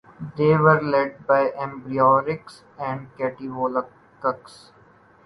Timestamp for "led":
0.81-1.27